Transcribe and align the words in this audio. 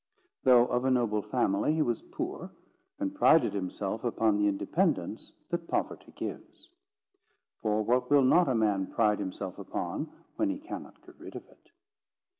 Though 0.45 0.65
of 0.65 0.83
a 0.83 0.89
noble 0.89 1.21
family, 1.21 1.75
he 1.75 1.83
was 1.83 2.01
poor, 2.01 2.49
and 2.97 3.13
prided 3.13 3.53
himself 3.53 4.03
upon 4.03 4.35
the 4.35 4.47
independence 4.47 5.31
that 5.51 5.67
poverty 5.67 6.11
gives; 6.15 6.69
for 7.61 7.83
what 7.83 8.09
will 8.09 8.23
not 8.23 8.49
a 8.49 8.55
man 8.55 8.87
pride 8.87 9.19
himself 9.19 9.59
upon, 9.59 10.11
when 10.37 10.49
he 10.49 10.57
cannot 10.57 11.05
get 11.05 11.19
rid 11.19 11.35
of 11.35 11.47
it? 11.47 11.69